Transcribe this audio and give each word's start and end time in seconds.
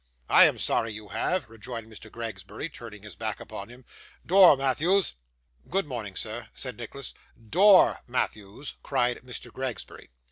'I 0.29 0.45
am 0.45 0.57
sorry 0.57 0.91
you 0.91 1.09
have,' 1.09 1.47
rejoined 1.47 1.85
Mr. 1.85 2.09
Gregsbury, 2.11 2.69
turning 2.69 3.03
his 3.03 3.15
back 3.15 3.39
upon 3.39 3.69
him. 3.69 3.85
'Door, 4.25 4.57
Matthews!' 4.57 5.13
'Good 5.69 5.85
morning, 5.85 6.15
sir,' 6.15 6.47
said 6.55 6.75
Nicholas. 6.77 7.13
'Door, 7.39 7.99
Matthews!' 8.07 8.77
cried 8.81 9.17
Mr. 9.17 9.53
Gregsbury. 9.53 10.09